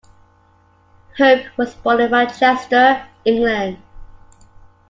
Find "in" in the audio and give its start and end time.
2.01-2.09